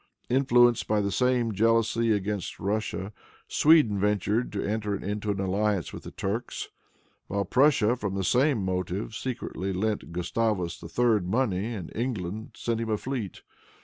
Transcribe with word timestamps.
Influenced 0.29 0.87
by 0.87 0.99
the 0.99 1.11
same 1.11 1.51
jealousy 1.53 2.11
against 2.11 2.59
Russia, 2.59 3.13
Sweden 3.47 3.99
ventured 3.99 4.51
to 4.51 4.65
enter 4.67 4.95
into 4.95 5.29
an 5.29 5.39
alliance 5.39 5.93
with 5.93 6.01
the 6.01 6.09
Turks, 6.09 6.69
while 7.27 7.45
Prussia, 7.45 7.95
from 7.95 8.15
the 8.15 8.23
same 8.23 8.65
motive, 8.65 9.13
secretly 9.13 9.71
lent 9.71 10.11
Gustavus 10.11 10.83
III. 10.83 11.19
money, 11.19 11.75
and 11.75 11.91
England 11.95 12.53
sent 12.55 12.81
him 12.81 12.89
a 12.89 12.97
fleet. 12.97 13.43